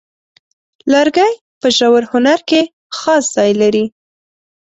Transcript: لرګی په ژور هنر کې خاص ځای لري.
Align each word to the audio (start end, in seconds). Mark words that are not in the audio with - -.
لرګی 0.91 1.31
په 1.59 1.67
ژور 1.77 2.03
هنر 2.11 2.39
کې 2.49 2.61
خاص 2.99 3.23
ځای 3.35 3.51
لري. 3.61 3.85